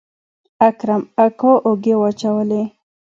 اکرم 0.67 1.01
اکا 1.25 1.51
اوږې 1.67 1.95
واچولې. 1.99 2.61